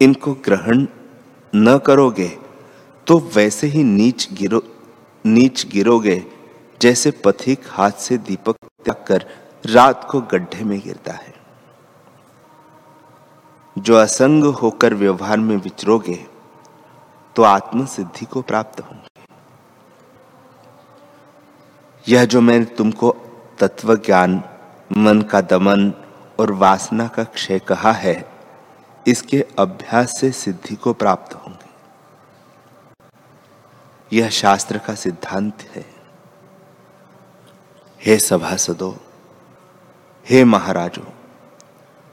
इनको 0.00 0.32
ग्रहण 0.44 0.86
न 1.52 1.78
करोगे 1.78 2.28
तो 3.06 3.18
वैसे 3.34 3.66
ही 3.66 3.82
नीच 3.84 4.28
गिरो, 4.32 4.62
नीच 5.24 5.66
गिरोगे 5.66 6.22
जैसे 6.80 7.10
पथिक 7.24 7.64
हाथ 7.68 7.90
से 8.00 8.18
दीपक 8.18 8.56
त्याग 8.84 9.04
कर 9.08 9.24
रात 9.64 10.08
को 10.10 10.20
गड्ढे 10.32 10.64
में 10.64 10.78
गिरता 10.80 11.12
है। 11.12 11.34
जो 13.76 13.96
असंग 13.96 14.44
होकर 14.44 14.94
व्यवहार 14.94 15.38
में 15.38 15.56
विचरोगे 15.56 16.14
तो 17.36 17.42
आत्म 17.42 17.84
सिद्धि 17.86 18.26
को 18.26 18.42
प्राप्त 18.42 18.80
होंगे। 18.80 19.10
यह 22.06 22.24
जो 22.24 22.40
मैंने 22.40 22.64
तुमको 22.64 23.10
तत्व 23.58 23.94
ज्ञान 23.96 24.42
मन 24.96 25.22
का 25.22 25.40
दमन 25.40 25.92
और 26.40 26.52
वासना 26.52 27.06
का 27.08 27.24
क्षय 27.24 27.58
कहा 27.58 27.92
है, 27.92 28.24
इसके 29.06 29.44
अभ्यास 29.58 30.18
से 30.20 30.30
सिद्धि 30.32 30.74
को 30.74 30.92
प्राप्त 30.92 31.34
होंगे। 31.34 31.70
यह 34.12 34.28
शास्त्र 34.30 34.78
का 34.78 34.94
सिद्धांत 34.94 35.62
है। 35.74 35.84
हे 38.00 38.18
सभासदों, 38.18 38.92
हे 40.26 40.44
महाराजों, 40.44 41.10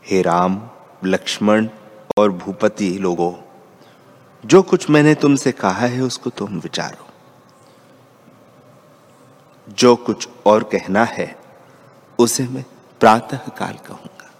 हे 0.05 0.21
राम 0.21 0.68
लक्ष्मण 1.03 1.69
और 2.17 2.31
भूपति 2.31 2.97
लोगों, 2.97 3.33
जो 4.45 4.61
कुछ 4.61 4.89
मैंने 4.89 5.15
तुमसे 5.15 5.51
कहा 5.51 5.85
है 5.85 6.01
उसको 6.01 6.29
तुम 6.29 6.59
विचारो। 6.59 7.07
जो 9.69 9.95
कुछ 9.95 10.29
और 10.45 10.63
कहना 10.63 11.03
है, 11.03 11.39
उसे 12.19 12.47
मैं 12.47 12.65
प्रातः 12.99 13.37
काल 13.37 13.73
कहूँगा। 13.73 14.31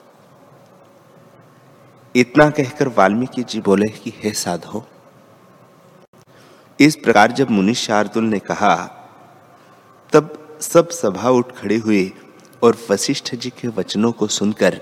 इतना 2.16 2.50
कहकर 2.50 2.88
वाल्मीकि 2.88 3.44
जी 3.44 3.62
बोले 3.62 3.88
कि, 3.88 4.14
हे 4.18 4.32
साधो, 4.32 4.88
इस 6.80 6.96
प्रकार 6.96 7.32
जब 7.32 7.50
मुनि 7.50 7.74
शार्दुल 7.74 8.24
ने 8.24 8.40
कहा, 8.40 8.76
तब 10.14 10.58
सब 10.62 10.90
सभा 10.90 11.30
उठ 11.30 11.52
खड़ी 11.52 11.78
हुई 11.78 12.14
और 12.64 12.78
वशिष्ठ 12.92 13.36
जी 13.36 13.50
के 13.50 13.68
वचनों 13.68 14.12
को 14.12 14.28
सुनकर 14.28 14.82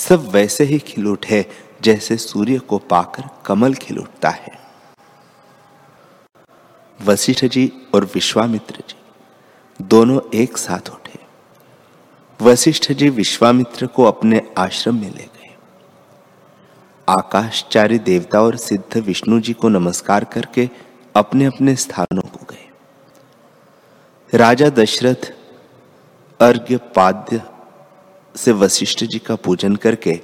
सब 0.00 0.28
वैसे 0.28 0.64
ही 0.64 0.78
खिल 0.78 1.06
उठे, 1.06 1.46
जैसे 1.82 2.16
सूर्य 2.16 2.58
को 2.58 2.78
पाकर 2.78 3.22
कमल 3.46 3.74
खिल 3.74 3.98
उठता 3.98 4.28
है। 4.28 4.60
वशिष्ठ 7.04 7.44
जी 7.44 7.72
और 7.94 8.04
विश्वामित्र 8.04 8.82
जी 8.88 8.98
दोनों 9.82 10.20
एक 10.34 10.58
साथ 10.58 10.90
उठे। 10.90 11.18
वशिष्ठ 12.40 12.92
जी 12.92 13.08
विश्वामित्र 13.08 13.86
को 13.86 14.04
अपने 14.04 14.42
आश्रम 14.58 14.94
में 14.94 15.10
ले 15.10 15.24
गए। 15.24 15.54
आकाशचारी 17.08 17.98
देवता 17.98 18.42
और 18.42 18.56
सिद्ध 18.56 18.98
विष्णु 18.98 19.40
जी 19.40 19.52
को 19.52 19.68
नमस्कार 19.68 20.24
करके 20.24 20.70
अपने 21.16 21.44
अपने 21.44 21.76
स्थानों 21.76 22.28
को 22.28 22.46
गए। 22.50 22.68
राजा 24.38 24.68
दशरथ, 24.68 25.32
अर्घ्य, 26.40 26.76
पाद्य 26.76 27.42
से 28.36 28.52
वशिष्ठ 28.52 29.04
जी 29.04 29.18
का 29.18 29.34
पूजन 29.34 29.76
करके 29.76 30.20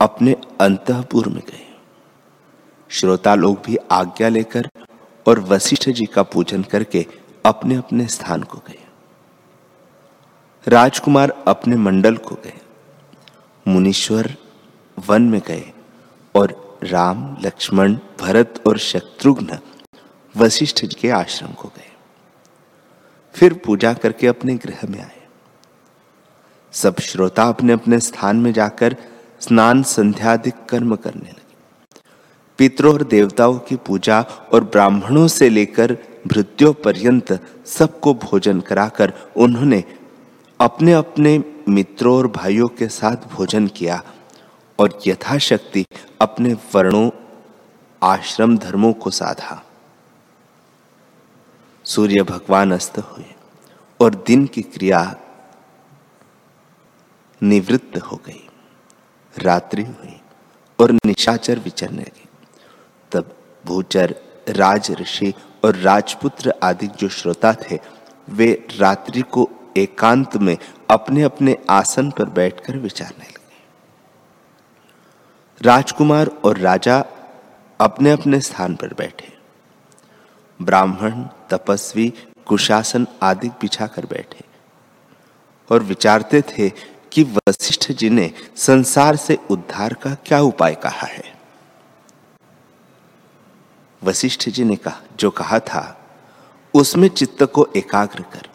अपने 0.00 0.36
अंतपुर 0.60 1.28
में 1.28 1.42
गए। 1.48 1.76
श्रोता 2.88 3.34
लोग 3.34 3.62
भी 3.66 3.76
आज्ञा 3.76 4.28
लेकर 4.28 4.68
और 5.26 5.40
वशिष्ठ 5.40 5.88
जी 5.88 6.06
का 6.06 6.22
पूजन 6.22 6.62
करके 6.62 7.06
अपने 7.46 7.74
अपने 7.74 8.06
स्थान 8.06 8.42
को 8.42 8.58
गए। 8.58 8.84
राजकुमार 10.68 11.44
अपने 11.48 11.76
मंडल 11.76 12.16
को 12.16 12.34
गए। 12.34 12.58
मुनीश्वर 13.68 14.36
वन 15.06 15.22
में 15.22 15.40
गए 15.46 15.72
और 16.34 16.78
राम, 16.84 17.36
लक्ष्मण, 17.42 17.98
भरत 18.20 18.62
और 18.66 18.78
शत्रुघ्न 18.78 19.58
वशिष्ठ 20.36 20.84
जी 20.84 21.00
के 21.00 21.10
आश्रम 21.10 21.52
को 21.52 21.68
गए। 21.68 21.92
फिर 23.34 23.54
पूजा 23.54 23.92
करके 23.92 24.26
अपने 24.26 24.54
गृह 24.54 24.80
में 24.84 25.00
आए। 25.00 25.17
सब 26.78 27.00
श्रोता 27.00 27.44
अपने 27.44 27.72
अपने 27.72 28.00
स्थान 28.00 28.36
में 28.36 28.52
जाकर 28.52 28.96
स्नान 29.40 29.82
संध्यादिक 29.82 30.54
कर्म 30.68 30.96
करने 30.96 31.28
लगे। 31.28 31.56
पितरों 32.58 32.92
और 32.94 33.02
देवताओं 33.02 33.58
की 33.58 33.76
पूजा 33.76 34.20
और 34.52 34.64
ब्राह्मणों 34.64 35.28
से 35.28 35.48
लेकर 35.48 35.96
भृत्यों 36.26 36.72
पर्यंत 36.74 37.32
सबको 37.66 38.14
भोजन 38.14 38.60
कराकर 38.60 39.12
उन्होंने 39.36 39.84
अपने 40.60 40.92
अपने 40.92 41.44
मित्रों 41.68 42.16
और 42.16 42.26
भाइयों 42.26 42.68
के 42.68 42.88
साथ 42.88 43.16
भोजन 43.32 43.66
किया 43.66 44.02
और 44.78 44.98
यथाशक्ति 45.06 45.84
अपने 46.20 46.54
वर्णों, 46.74 47.10
आश्रम 48.02 48.56
धर्मों 48.58 48.92
को 48.92 49.10
साधा। 49.10 49.62
सूर्य 51.84 52.22
भगवान 52.22 52.72
अस्त 52.72 52.98
हुए 52.98 53.24
और 54.00 54.24
दिन 54.26 54.46
की 54.46 54.62
क्रिया 54.62 55.16
निवृत्त 57.42 57.96
हो 57.98 58.16
गई, 58.26 58.48
रात्रि 59.36 59.82
हुई 59.82 60.20
और 60.78 60.92
निशाचर 60.92 61.58
विचरने 61.58 62.02
लगे। 62.02 62.26
तब 63.12 63.34
भूचर, 63.64 64.14
राज 64.48 64.90
ऋषि 64.90 65.32
और 65.64 65.76
राजपुत्र 65.76 66.54
आदि 66.62 66.86
जो 66.86 67.08
श्रोता 67.08 67.52
थे, 67.62 67.78
वे 68.28 68.66
रात्रि 68.78 69.22
को 69.22 69.48
एकांत 69.76 70.36
में 70.36 70.56
अपने 70.90 71.22
अपने 71.22 71.56
आसन 71.70 72.10
पर 72.10 72.24
बैठकर 72.24 72.76
विचारने 72.76 73.24
लगे। 73.24 73.46
राजकुमार 75.60 76.26
और 76.44 76.58
राजा 76.58 77.04
अपने 77.80 78.10
अपने 78.10 78.40
स्थान 78.40 78.74
पर 78.76 78.94
बैठे। 78.94 79.32
ब्राह्मण, 80.60 81.22
तपस्वी, 81.50 82.12
कुशासन 82.46 83.06
आदि 83.22 83.48
बिछाकर 83.48 84.06
बैठे 84.06 84.44
और 85.70 85.82
विचारते 85.82 86.42
थे 86.42 86.70
कि 87.12 87.22
वशिष्ठ 87.22 87.92
जी 87.92 88.10
ने 88.10 88.32
संसार 88.56 89.16
से 89.16 89.38
उद्धार 89.50 89.94
का 89.94 90.14
क्या 90.14 90.40
उपाय 90.40 90.74
कहा 90.74 91.06
है? 91.06 91.38
वशिष्ठ 94.04 94.48
जी 94.48 94.64
ने 94.64 94.76
कहा, 94.76 95.00
जो 95.16 95.30
कहा 95.30 95.58
था, 95.58 96.10
उसमें 96.74 97.08
चित्त 97.08 97.42
को 97.42 97.68
एकाग्र 97.76 98.22
कर 98.22 98.48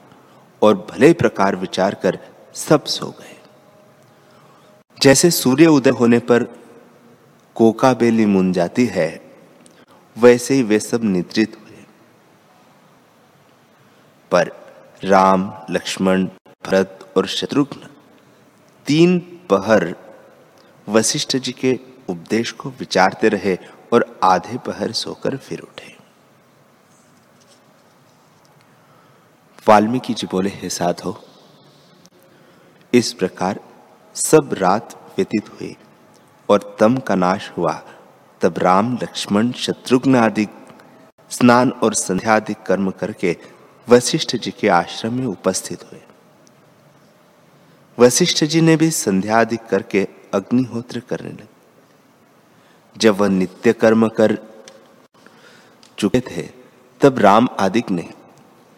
और 0.62 0.88
भले 0.92 1.14
प्रकार 1.14 1.56
विचार 1.56 1.96
कर 1.96 2.20
सब 2.54 2.86
सो 2.86 3.08
गए। 3.08 3.42
जैसे 5.02 5.32
सूर्य 5.32 5.68
उदय 5.68 5.90
होने 5.90 6.20
पर 6.20 6.44
कोका 7.56 7.94
बेली 7.94 8.26
मुन 8.26 8.54
जाती 8.54 8.86
है, 8.86 9.36
वैसे 10.18 10.54
ही 10.54 10.64
वे 10.64 10.80
सब 10.80 11.04
निद्रित 11.04 11.58
हुए। 11.62 11.86
पर 14.32 14.52
राम, 15.04 15.54
लक्ष्मण, 15.70 16.26
भरत 16.66 17.14
और 17.18 17.28
शत्रुघ्न 17.28 17.88
तीन 18.88 19.20
पहर 19.50 19.96
वशिष्ठ 20.88 21.36
जी 21.38 21.52
के 21.52 21.80
उपदेश 22.10 22.52
को 22.52 22.70
विचारते 22.70 23.30
रहे 23.30 23.58
और 23.94 24.20
आधे 24.24 24.58
पहर 24.58 24.92
सोकर 24.92 25.38
फिर 25.38 25.60
उठे। 25.60 25.96
वाल्मीकि 29.68 30.14
जी 30.14 30.28
बोले, 30.32 30.50
हे 30.50 30.70
साधो, 30.70 31.16
इस 32.94 33.14
प्रकार 33.14 33.60
सब 34.16 34.54
रात 34.54 34.94
व्यतीत 35.18 35.50
हुई 35.50 35.76
और 36.50 36.76
तम 36.80 36.98
का 36.98 37.16
नाश 37.16 37.52
हुआ। 37.58 37.82
तब 38.42 38.58
राम, 38.58 38.94
लक्ष्मण, 39.04 39.52
शत्रुघ्न 39.52 40.16
आदि 40.16 40.48
स्नान 41.32 41.72
और 41.84 41.94
संध्या 41.94 42.36
आदि 42.36 42.56
कर्म 42.68 42.90
करके 42.92 43.38
वशिष्ठ 43.88 44.36
जी 44.36 44.52
के 44.52 44.68
आश्रम 44.68 45.14
में 45.14 45.26
उपस्थित 45.26 45.84
हुए। 45.84 46.02
वशिष्ठ 48.00 48.44
जी 48.44 48.62
ने 48.62 48.76
भी 48.76 48.92
संध्या 48.92 49.38
आदि 49.38 49.58
करके 49.70 50.08
अग्निहोत्र 50.34 51.00
करने 51.00 51.30
लगे। 51.30 51.48
जब 52.98 53.16
वह 53.16 53.28
नित्य 53.28 53.74
कर्म 53.74 54.08
कर 54.08 54.38
चुके 55.98 56.20
थे, 56.20 56.50
तब 57.02 57.20
राम 57.20 57.48
आदिक 57.60 57.92
ने 57.92 58.10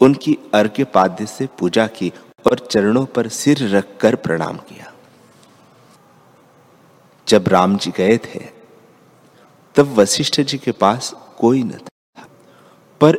उनकी 0.01 0.37
अर्घ्य 0.53 0.83
पाद्य 0.83 1.25
से 1.25 1.47
पूजा 1.59 1.87
की 1.87 2.11
और 2.51 2.59
चरणों 2.59 3.05
पर 3.05 3.27
सिर 3.27 3.57
रखकर 3.67 4.15
प्रणाम 4.15 4.57
किया। 4.57 4.93
जब 7.27 7.47
राम 7.47 7.77
जी 7.77 7.91
गए 7.91 8.17
थे, 8.17 8.39
तब 9.75 9.93
वशिष्ठ 9.93 10.41
जी 10.41 10.57
के 10.57 10.71
पास 10.71 11.13
कोई 11.37 11.63
न 11.63 11.71
था, 11.71 12.27
पर 13.01 13.17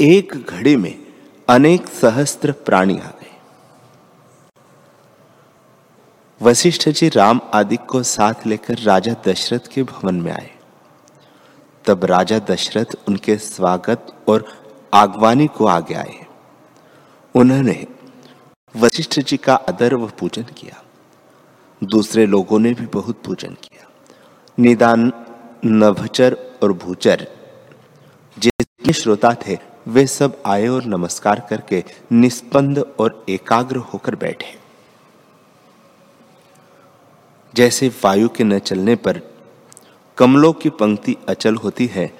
एक 0.00 0.34
घड़ी 0.48 0.76
में 0.76 1.06
अनेक 1.48 1.86
सहस्त्र 1.86 2.52
प्राणी 2.52 2.98
आ 2.98 3.06
गए। 3.06 3.23
वशिष्ठ 6.42 6.88
जी 6.88 7.08
राम 7.08 7.40
आदि 7.54 7.76
को 7.76 8.02
साथ 8.02 8.34
लेकर 8.46 8.78
राजा 8.78 9.14
दशरथ 9.26 9.58
के 9.74 9.82
भवन 9.82 10.14
में 10.14 10.32
आए। 10.32 10.50
तब 11.84 12.04
राजा 12.04 12.38
दशरथ 12.38 12.84
उनके 13.08 13.36
स्वागत 13.36 14.24
और 14.28 14.44
आगवानी 14.94 15.46
को 15.46 15.66
आगे 15.66 15.94
आए। 15.94 16.26
उन्होंने 17.34 17.86
वशिष्ठ 18.76 19.20
जी 19.20 19.36
का 19.36 19.54
आदर 19.54 19.94
व 19.94 20.06
पूजन 20.08 20.42
किया। 20.42 20.82
दूसरे 21.84 22.26
लोगों 22.26 22.58
ने 22.58 22.72
भी 22.74 22.86
बहुत 22.86 23.22
पूजन 23.24 23.54
किया। 23.54 23.88
निदान, 24.58 25.12
नभचर 25.66 26.36
और 26.62 26.72
भूचर 26.72 27.26
जितने 28.38 28.92
श्रोता 28.92 29.34
थे, 29.46 29.58
वे 29.88 30.06
सब 30.06 30.42
आए 30.46 30.66
और 30.66 30.84
नमस्कार 30.84 31.46
करके 31.50 31.84
निस्पंद 32.12 32.78
और 32.78 33.24
एकाग्र 33.28 33.76
होकर 33.76 34.14
बैठे। 34.16 34.63
जैसे 37.54 37.88
वायु 37.88 38.28
के 38.28 38.44
न 38.44 38.58
चलने 38.58 38.94
पर 38.96 39.20
कमलों 40.18 40.52
की 40.52 40.70
पंक्ति 40.70 41.16
अचल 41.28 41.54
होती 41.54 41.86
है, 41.86 42.18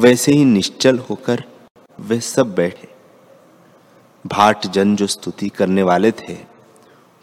वैसे 0.00 0.32
ही 0.32 0.44
निश्चल 0.44 0.98
होकर 0.98 1.44
वे 2.00 2.20
सब 2.20 2.54
बैठे। 2.54 2.88
भाट 4.26 4.66
जन 4.66 4.96
जो 4.96 5.06
स्तुति 5.06 5.48
करने 5.48 5.82
वाले 5.82 6.10
थे, 6.12 6.38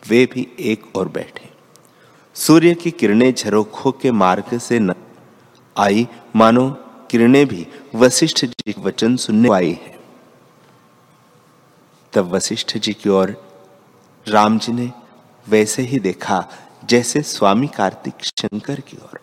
वे 0.10 0.26
भी 0.26 0.48
एक 0.60 0.96
और 0.96 1.08
बैठे। 1.08 1.50
सूर्य 2.34 2.74
की 2.74 2.92
किरणें 2.92 3.34
झरोखों 3.34 3.92
के 3.92 4.12
मार्ग 4.12 4.58
से 4.58 4.80
न 4.80 4.94
आई। 5.78 6.08
मानो 6.36 6.70
किरणें 7.12 7.46
भी 7.48 7.68
वशिष्ठ 7.96 8.46
जी 8.46 8.76
वचन 8.80 9.16
सुनने 9.16 9.50
आई 9.54 9.72
है। 9.72 10.00
तब 12.14 12.32
वशिष्ठ 12.32 12.78
जी 12.78 12.94
की 12.94 13.10
ओर 13.10 13.36
राम 14.28 14.60
जी 14.60 14.74
ने 14.74 14.92
वैसे 15.50 15.82
ही 15.82 16.00
देखा 16.00 16.48
जैसे 16.92 17.22
स्वामी 17.22 17.68
कार्तिक 17.68 18.24
शंकर 18.26 18.80
की 18.80 18.98
ओर 18.98 19.20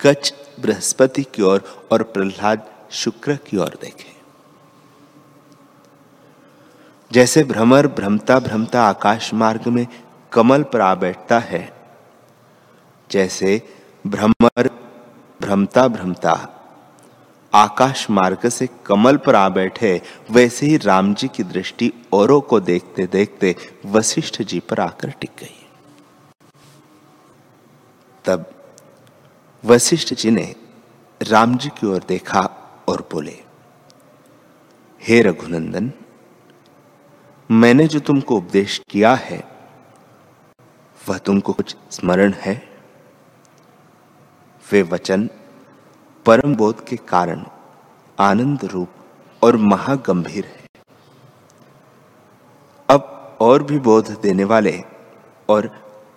कच्छ 0.00 0.32
बृहस्पति 0.60 1.22
की 1.34 1.42
ओर 1.42 1.64
और 1.92 2.02
प्रहलाद 2.02 2.66
शुक्र 2.94 3.34
की 3.46 3.56
ओर 3.56 3.76
देखे। 3.82 4.14
जैसे 7.10 7.42
भ्रमर 7.44 7.86
भ्रमता 7.88 8.38
भ्रमता 8.38 8.82
आकाश 8.82 9.32
मार्ग 9.34 9.66
में 9.68 9.86
कमल 10.32 10.62
पर 10.62 10.80
आ 10.80 10.94
बैठता 10.94 11.38
है, 11.38 11.60
जैसे 13.10 13.60
भ्रमर 14.04 14.70
भ्रमता 15.40 15.86
भ्रमता 15.88 16.32
आकाश 17.52 18.06
मार्ग 18.10 18.48
से 18.48 18.68
कमल 18.86 19.16
पर 19.16 19.34
आ 19.34 19.48
बैठे, 19.50 20.00
वैसे 20.30 20.66
ही 20.66 20.76
राम 20.76 21.14
जी 21.14 21.28
की 21.28 21.42
दृष्टि 21.44 21.92
औरों 22.12 22.40
को 22.40 22.60
देखते 22.62 23.06
देखते 23.06 23.54
वशिष्ठ 23.86 24.42
जी 24.42 24.60
पर 24.60 24.80
आकर 24.80 25.10
टिक 25.10 25.30
गई। 25.40 25.65
तब 28.26 28.50
वशिष्ठ 29.64 30.14
जी 30.14 30.30
ने 30.30 30.54
राम 31.22 31.56
जी 31.56 31.68
की 31.68 31.86
ओर 31.86 32.02
देखा 32.08 32.40
और 32.88 33.08
बोले, 33.12 33.42
हे 35.02 35.22
रघुनंदन, 35.22 35.92
मैंने 37.50 37.86
जो 37.86 38.00
तुमको 38.00 38.36
उपदेश 38.36 38.82
किया 38.90 39.14
है, 39.14 39.48
वह 41.08 41.18
तुमको 41.18 41.52
कुछ 41.52 41.76
स्मरण 41.90 42.32
है? 42.32 42.68
वे 44.72 44.82
वचन 44.82 45.30
परम 46.26 46.54
बोध 46.54 46.84
के 46.84 46.96
कारण 46.96 47.44
आनंद 48.20 48.64
रूप 48.64 48.88
और 49.42 49.56
महागंभीर 49.56 50.44
है। 50.44 50.66
अब 52.90 53.38
और 53.40 53.62
भी 53.62 53.78
बोध 53.78 54.20
देने 54.20 54.44
वाले 54.44 54.82
और 55.48 55.70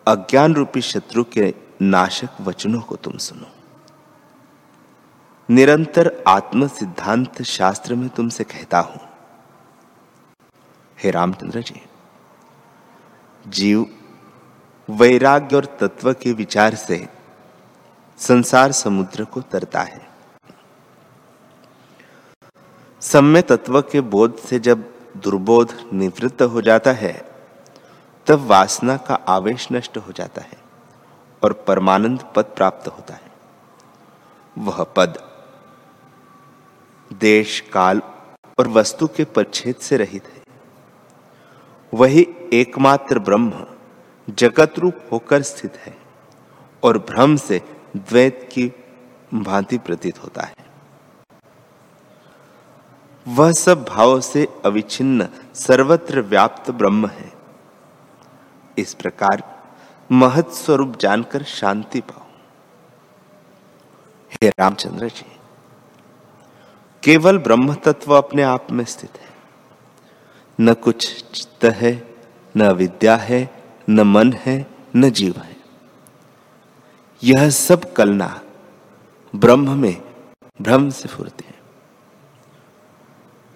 अज्ञान 0.08 0.56
रूपी 0.56 0.82
शत्रु 0.82 1.24
के 1.24 1.69
नाशक 1.80 2.42
वचनों 2.42 2.82
को 2.82 2.96
तुम 2.96 3.18
सुनो। 3.18 3.48
निरंतर 5.50 6.12
आत्म 6.28 6.68
सिद्धांत 6.68 7.42
शास्त्र 7.42 7.96
में 7.96 8.10
तुमसे 8.10 8.44
कहता 8.44 8.80
हूँ। 8.80 9.00
हे 10.98 11.12
रामचंद्र 11.12 11.62
जी, 11.62 11.82
जीव 13.46 13.86
वैराग्य 14.90 15.56
और 15.56 15.66
तत्व 15.80 16.14
के 16.14 16.34
विचार 16.34 16.76
से 16.76 17.08
संसार 18.20 18.72
समुद्र 18.72 19.26
को 19.26 19.42
तरता 19.42 19.82
है। 19.82 20.08
सम्य 23.02 23.42
तत्व 23.42 23.82
के 23.82 24.02
बोध 24.02 24.38
से 24.40 24.60
जब 24.60 24.84
दुर्बोध 25.18 25.74
निवृत्त 25.94 26.42
हो 26.44 26.62
जाता 26.62 26.92
है, 26.94 27.14
तब 28.28 28.46
वासना 28.48 28.98
का 28.98 29.16
आवेश 29.30 29.68
नष्ट 29.72 29.98
हो 29.98 30.12
जाता 30.12 30.42
है। 30.42 30.59
और 31.44 31.54
परमानंद 31.54 32.24
पद 32.36 32.46
प्राप्त 32.46 32.88
होता 32.88 33.14
है। 33.14 33.32
वह 34.58 34.84
पद 34.84 35.18
देश, 37.14 37.60
काल 37.60 38.02
और 38.60 38.68
वस्तु 38.68 39.08
के 39.08 39.24
परिच्छेद 39.24 39.76
से 39.76 39.98
रहित 39.98 40.24
है। 40.26 40.42
वही 41.94 42.28
एकमात्र 42.54 43.20
ब्रह्म 43.20 43.66
जगत 44.30 44.80
रूप 44.80 44.96
होकर 45.12 45.42
स्थित 45.42 45.76
है 45.76 45.98
और 46.84 46.98
भ्रम 46.98 47.36
से 47.36 47.62
द्वैत 47.98 48.50
की 48.54 48.72
भांति 49.34 49.78
प्रतीत 49.78 50.24
होता 50.24 50.42
है। 50.42 50.56
वह 53.28 53.52
सब 53.52 53.84
भाव 53.84 54.20
से 54.22 54.48
अविच्छिन्न 54.66 55.28
सर्वत्र 55.56 56.22
व्याप्त 56.22 56.72
ब्रह्म 56.72 57.08
है। 57.08 57.32
इस 58.78 58.94
प्रकार 58.94 59.59
महत 60.12 60.50
स्वरूप 60.50 60.98
जानकर 60.98 61.44
शांति 61.44 62.02
पाओ। 62.02 62.26
हे 64.32 64.50
रामचंद्र 64.50 65.08
जी, 65.08 65.32
केवल 67.04 67.38
ब्रह्म 67.38 67.74
तत्व 67.74 68.18
अपने 68.18 68.42
आप 68.42 68.72
में 68.72 68.86
स्थित 68.86 69.12
है। 69.18 69.30
न 70.62 70.74
कुछ 70.74 71.24
चित्त 71.24 71.66
है, 71.66 72.16
न 72.58 72.70
विद्या 72.70 73.16
है, 73.16 73.64
न 73.90 74.02
मन 74.02 74.34
है, 74.34 74.68
न 74.96 75.12
जीव 75.12 75.38
है। 75.38 75.58
यह 77.24 77.50
सब 77.50 77.94
कलना 77.94 78.42
ब्रह्म 79.36 79.78
में 79.78 80.02
भ्रम 80.62 80.90
से 80.90 81.10
फुरते 81.10 81.46
हैं। 81.48 81.60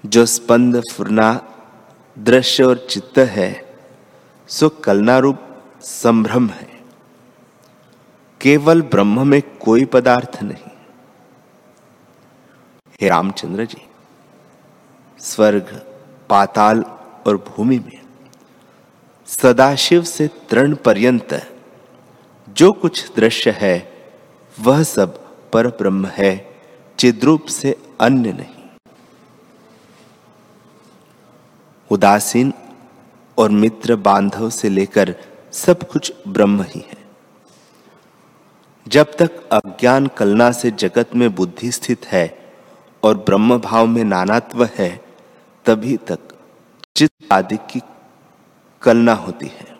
जो 0.06 0.26
स्पंद 0.26 0.82
फुरना 0.94 1.42
दृश्य 2.20 2.64
और 2.64 2.88
चित्त 2.90 3.18
है, 3.18 3.80
सो 4.48 4.70
कलना 4.70 5.18
रूप 5.18 5.40
संभ्रम 5.84 6.50
है। 6.50 6.82
केवल 8.42 8.82
ब्रह्म 8.82 9.28
में 9.28 9.42
कोई 9.42 9.86
पदार्थ 9.86 10.44
नहीं। 10.44 10.72
हे 13.02 13.10
रामचंद्र 13.10 13.66
जी, 13.66 13.88
स्वर्ग, 15.20 15.86
पाताल 16.30 16.82
और 17.28 17.38
भूमि 17.38 17.80
में 17.80 18.02
सदाशिव 19.28 20.04
से 20.04 20.28
तृण 20.28 20.76
पर्यंत 20.76 21.34
जो 22.50 22.72
कुछ 22.72 23.16
दृश्य 23.16 23.52
है, 23.52 23.76
वह 24.60 24.84
सब 24.84 25.20
पर 25.52 25.68
ब्रह्म 25.68 26.06
है, 26.06 26.56
चिद्रूप 27.00 27.46
से 27.46 27.76
अन्य 28.00 28.34
नहीं। 28.34 28.64
उदासीन 31.92 32.54
और 33.38 33.50
मित्र 33.50 33.96
बांधव 33.96 34.50
से 34.50 34.70
लेकर 34.70 35.16
सब 35.54 35.84
कुछ 35.84 36.14
ब्रह्म 36.28 36.64
ही 36.64 36.80
है। 36.80 36.98
जब 38.88 39.16
तक 39.18 39.50
अज्ञान 39.52 40.08
कलना 40.08 40.52
से 40.52 40.72
जगत 40.72 41.10
में 41.16 41.36
बुद्धि 41.36 41.72
स्थित 41.72 42.06
है 42.06 42.52
और 43.04 43.18
ब्रह्म 43.18 43.58
भाव 43.58 43.88
में 43.88 44.04
नानात्व 44.04 44.70
है, 44.76 45.02
तभी 45.66 45.98
तक 45.98 46.20
चित्त 46.96 47.34
आदि 47.34 47.58
की 47.58 47.82
कलना 48.82 49.14
होती 49.14 49.48
है। 49.48 49.78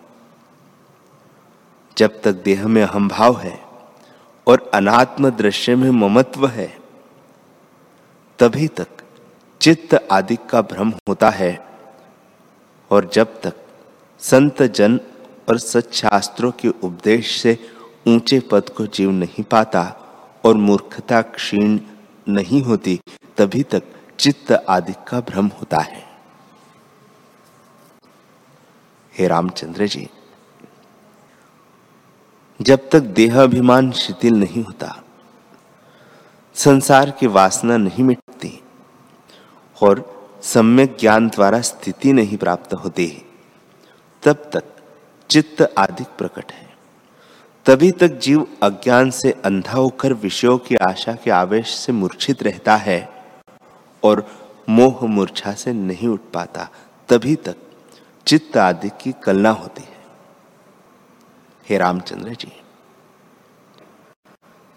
जब 1.96 2.20
तक 2.22 2.32
देह 2.32 2.66
में 2.68 2.82
अहम 2.82 3.08
भाव 3.08 3.40
है 3.40 3.60
और 4.46 4.70
अनात्म 4.74 5.30
दृश्य 5.30 5.76
में 5.76 5.90
ममत्व 5.90 6.46
है, 6.46 6.78
तभी 8.38 8.68
तक 8.68 8.86
चित्त 9.60 10.08
आदि 10.12 10.36
का 10.50 10.62
भ्रम 10.62 10.92
होता 11.08 11.30
है 11.30 11.66
और 12.90 13.10
जब 13.12 13.40
तक 13.40 13.54
संत 14.18 14.62
जन 14.62 15.00
और 15.48 15.58
सच्छास्त्रों 15.58 16.50
के 16.50 16.68
उपदेश 16.68 17.36
से 17.40 17.58
ऊँचे 18.06 18.40
पद 18.50 18.68
को 18.68 18.86
जीव 18.86 19.10
नहीं 19.10 19.44
पाता 19.44 19.82
और 20.44 20.54
मूर्खता 20.56 21.20
क्षीण 21.22 21.78
नहीं 22.28 22.62
होती, 22.62 22.98
तभी 23.36 23.62
तक 23.62 23.82
चित्त 24.18 24.52
आदि 24.52 24.92
का 25.08 25.20
भ्रम 25.20 25.46
होता 25.60 25.78
है। 25.78 26.02
हे 29.14 29.28
रामचंद्र 29.28 29.86
जी, 29.86 30.08
जब 32.60 32.88
तक 32.90 33.00
देह 33.00 33.42
अभिमान 33.42 33.90
शिथिल 33.92 34.34
नहीं 34.34 34.62
होता, 34.64 34.94
संसार 36.56 37.10
की 37.10 37.26
वासना 37.26 37.76
नहीं 37.76 38.04
मिटती 38.04 38.58
और 39.76 40.02
सम्यक 40.42 40.96
ज्ञान 41.00 41.28
द्वारा 41.28 41.60
स्थिति 41.60 42.12
नहीं 42.12 42.36
प्राप्त 42.36 42.74
होती, 42.74 43.06
तब 44.22 44.50
तक 44.52 44.73
चित्त 45.30 45.62
आदि 45.78 46.04
प्रकट 46.18 46.52
है। 46.52 46.68
तभी 47.66 47.90
तक 47.90 48.18
जीव 48.18 48.46
अज्ञान 48.62 49.10
से 49.10 49.30
अंधा 49.44 49.72
होकर 49.72 50.12
विषयों 50.12 50.58
की 50.58 50.74
आशा 50.88 51.12
के 51.14 51.30
आवेश 51.30 51.74
से 51.74 51.92
मूर्छित 51.92 52.42
रहता 52.42 52.76
है 52.76 52.98
और 54.02 54.26
मोह 54.68 55.04
मूर्छा 55.06 55.52
से 55.52 55.72
नहीं 55.72 56.08
उठ 56.08 56.20
पाता। 56.34 56.68
तभी 57.08 57.34
तक 57.36 57.56
चित्त 58.26 58.56
आदि 58.56 58.90
की 59.00 59.12
कलना 59.24 59.50
होती 59.50 59.82
है। 59.82 60.02
हे 61.68 61.78
रामचंद्र 61.78 62.34
जी, 62.34 62.52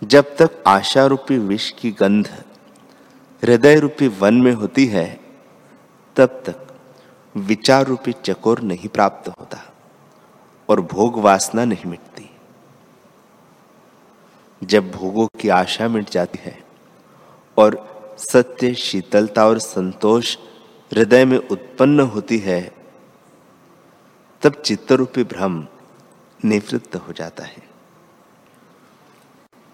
जब 0.02 0.36
तक 0.38 0.64
आशा 0.68 1.06
रूपी 1.06 1.38
विष 1.38 1.72
की 1.72 1.92
गंध 1.92 2.28
हृदय 3.44 3.80
रूपी 3.80 4.08
वन 4.08 4.42
में 4.42 4.54
होती 4.54 4.86
है, 4.86 5.08
तब 6.16 6.44
तक 6.46 6.68
विचार 7.36 7.86
रूपी 7.86 8.14
चकोर 8.26 8.62
नहीं 8.62 8.88
प्राप्त 8.88 9.30
होता। 9.30 9.58
और 10.70 10.82
भोग 10.82 11.20
वासना 11.20 11.66
नहीं 11.66 11.86
मिटती। 11.86 12.30
जब 14.64 14.92
भोगों 14.92 15.28
की 15.28 15.50
आशा 15.50 15.88
मिट 15.88 16.10
जाती 16.10 16.40
है 16.42 16.64
और 17.58 17.98
सत्य, 18.20 18.74
शीतलता 18.74 19.48
और 19.48 19.60
संतोष 19.60 20.38
हृदय 20.94 21.26
में 21.26 21.38
उत्पन्न 21.38 22.00
होती 22.00 22.38
है, 22.38 22.72
तब 24.42 24.54
चित्तरूपी 24.54 25.24
भ्रम 25.24 25.68
निवृत्त 26.46 26.96
हो 26.96 27.14
जाता 27.14 27.44
है। 27.44 27.68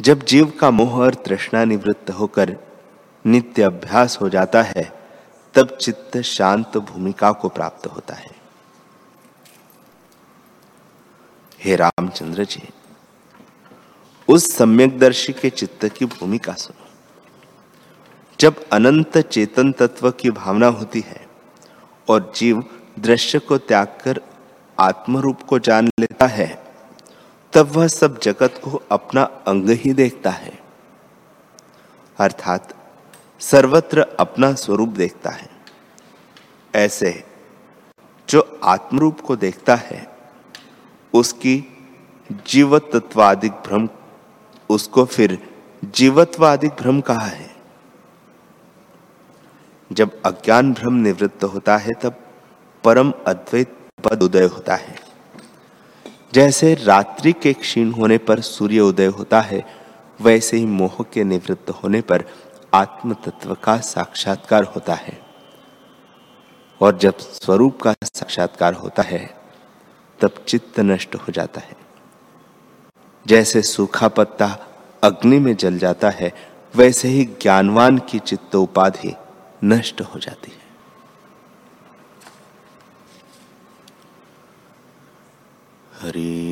जब 0.02 0.24
जीव 0.24 0.54
का 0.60 0.72
मोह 0.72 0.94
और 0.94 1.14
तृष्णा 1.14 1.66
निवृत्त 1.66 2.10
होकर 2.10 2.58
नित्य 3.26 3.64
अभ्यास 3.64 4.22
हो 4.22 4.30
जाता 4.30 4.62
है, 4.62 4.94
तब 5.54 5.78
चित्त 5.82 6.18
शांत 6.22 6.78
भूमिका 6.78 7.32
को 7.32 7.50
प्राप्त 7.50 7.88
होता 7.88 8.14
है। 8.14 8.33
हे 11.64 11.76
रामचंद्र 11.76 12.44
जी, 12.44 12.70
उस 14.28 14.56
सम्यकदर्शी 14.56 15.34
के 15.34 15.50
चित्त 15.50 15.86
की 15.88 16.06
भूमिका 16.06 16.54
सुनो। 16.54 16.86
जब 18.40 18.70
अनंत 18.70 19.18
चेतन 19.18 19.72
तत्व 19.72 20.12
की 20.12 20.32
भावना 20.32 20.68
होती 20.68 21.00
है 21.00 21.28
और 22.10 22.34
जीव 22.36 22.64
दृश्य 23.00 23.40
को 23.40 23.58
त्याग 23.58 23.88
कर 23.88 24.22
आत्मरूप 24.80 25.42
को 25.42 25.60
जान 25.60 25.90
लेता 26.00 26.26
है, 26.26 26.64
तब 27.54 27.68
वह 27.68 27.88
सब 27.88 28.20
जगत 28.20 28.62
को 28.64 28.84
अपना 28.92 29.24
अंग 29.24 29.70
ही 29.70 29.94
देखता 29.94 30.30
है। 30.30 30.60
अर्थात 32.20 32.76
सर्वत्र 33.40 34.02
अपना 34.20 34.54
स्वरूप 34.54 34.90
देखता 34.90 35.30
है। 35.30 35.50
ऐसे 36.76 37.24
जो 38.30 38.60
आत्मरूप 38.64 39.22
को 39.22 39.36
देखता 39.36 39.76
है 39.76 40.13
उसकी 41.14 41.64
जीवत्वादिक 42.48 43.52
भ्रम, 43.52 43.90
उसको 44.70 45.06
फिर 45.06 45.50
जीवत्वादिक 45.86 46.72
भ्रम 46.72 47.02
कहा 47.02 47.26
है। 47.26 47.56
जब 49.92 50.22
अज्ञान 50.22 50.74
भ्रम 50.74 50.94
निवृत्त 50.94 51.44
होता 51.44 51.78
है, 51.78 51.92
तब 51.94 52.20
परम 52.84 53.14
अद्वैत 53.28 53.78
पद 54.04 54.24
उदय 54.24 54.44
होता 54.44 54.76
है। 54.76 55.00
जैसे 56.34 56.76
रात्रि 56.76 57.34
के 57.34 57.54
क्षीण 57.54 57.92
होने 57.92 58.18
पर 58.18 58.40
सूर्य 58.40 58.80
उदय 58.80 59.06
होता 59.06 59.42
है, 59.42 59.66
वैसे 60.22 60.58
ही 60.58 60.66
मोह 60.66 61.06
के 61.14 61.24
निवृत्त 61.24 61.70
होने 61.70 62.02
पर 62.02 62.26
आत्म 62.74 63.14
तत्व 63.14 63.58
का 63.64 63.78
साक्षात्कार 63.78 64.64
होता 64.64 64.94
है। 64.94 65.22
और 66.82 66.98
जब 66.98 67.18
स्वरूप 67.18 67.82
का 67.82 67.96
साक्षात्कार 68.04 68.74
होता 68.74 69.04
है 69.04 69.43
तब 70.24 70.46
चित्त 70.48 70.80
नष्ट 70.80 71.16
हो 71.16 71.32
जाता 71.32 71.62
है। 71.62 71.76
जैसे 73.28 73.62
सूखा 73.62 74.08
पत्ता 74.08 74.68
अग्नि 75.04 75.40
में 75.40 75.56
जल 75.56 75.78
जाता 75.78 76.10
है, 76.10 76.34
वैसे 76.76 77.08
ही 77.08 77.26
ज्ञानवान 77.26 77.98
की 77.98 78.20
चित्त 78.20 78.56
उपाधि 78.56 79.16
नष्ट 79.64 80.02
हो 80.02 80.20
जाती 80.20 80.52
है। 80.52 80.64
हरि 86.02 86.44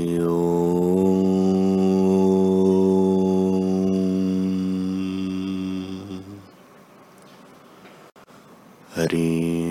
हरि 8.95 9.70